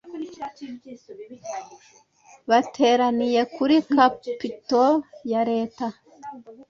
[2.49, 4.91] bateraniye kuri capitol
[5.31, 5.85] ya leta.